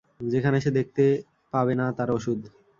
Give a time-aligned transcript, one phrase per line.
[0.25, 1.03] যেখানে সে দেখতে
[1.53, 2.39] পাবে না তার ওষুধ।